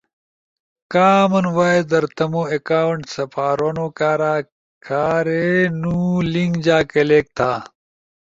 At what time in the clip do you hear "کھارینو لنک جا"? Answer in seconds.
4.85-6.77